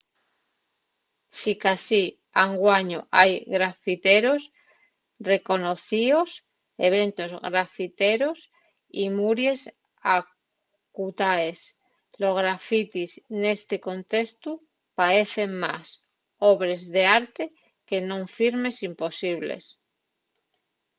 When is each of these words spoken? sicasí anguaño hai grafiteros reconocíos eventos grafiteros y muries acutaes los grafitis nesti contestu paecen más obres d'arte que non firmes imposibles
sicasí 1.39 2.05
anguaño 2.45 2.99
hai 3.17 3.31
grafiteros 3.55 4.41
reconocíos 5.31 6.29
eventos 6.89 7.29
grafiteros 7.53 8.39
y 9.03 9.05
muries 9.17 9.61
acutaes 10.17 11.59
los 12.21 12.33
grafitis 12.41 13.11
nesti 13.41 13.77
contestu 13.89 14.49
paecen 14.99 15.51
más 15.63 15.85
obres 16.51 16.81
d'arte 16.95 17.43
que 17.87 17.97
non 18.09 18.21
firmes 18.37 18.75
imposibles 18.89 19.63